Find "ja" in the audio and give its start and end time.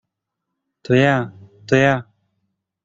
1.01-1.31, 1.75-1.95